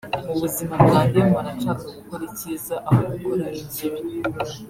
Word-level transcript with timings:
Mu 0.25 0.33
buzima 0.41 0.73
bwanjye 0.85 1.19
mpora 1.29 1.49
nshaka 1.57 1.83
gukora 1.97 2.23
icyiza 2.29 2.75
aho 2.87 3.01
gukora 3.11 3.45
ikibi 3.61 3.99